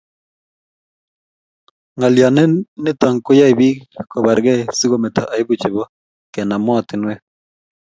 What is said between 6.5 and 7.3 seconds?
moatinikwek